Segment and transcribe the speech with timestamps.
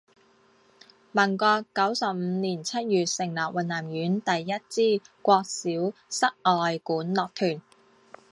[1.11, 4.59] 民国九十五年七月成立云林县第一
[4.97, 5.69] 支国小
[6.09, 7.61] 室外管乐团。